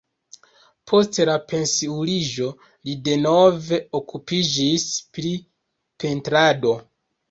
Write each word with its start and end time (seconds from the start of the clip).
Post 0.91 1.19
la 1.31 1.35
pensiuliĝo 1.51 2.49
li 2.89 2.97
denove 3.11 3.81
okupiĝis 4.03 4.91
pri 5.15 5.39
pentrado. 6.05 6.79